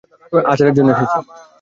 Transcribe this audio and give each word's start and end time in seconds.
আচারের 0.45 0.75
জন্য 0.77 0.89
এসেছি। 0.93 1.17